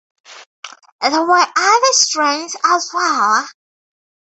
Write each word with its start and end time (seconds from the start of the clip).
There 1.01 1.11
were 1.11 1.45
other 1.55 1.91
strains 1.93 2.55
as 2.65 2.89
well. 2.91 3.47